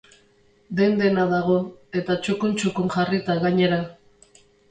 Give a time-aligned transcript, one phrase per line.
[0.79, 1.57] Den-dena dago,
[2.01, 3.81] eta txukuntxukun jarrita gainera.